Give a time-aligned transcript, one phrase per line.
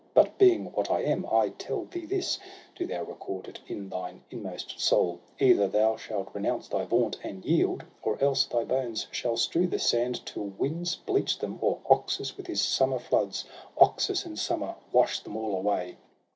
[0.15, 2.39] But being what I am, I tell thee this—
[2.75, 7.45] Do thou record it in thine inmost soul: Either thou shalt renounce thy vaunt, and
[7.45, 12.35] yield; Or else thy bones shall strew this sand, till winds Bleach them, or Oxus
[12.35, 13.45] with his summer floods,
[13.77, 15.97] Oxus in summer wash them all away.'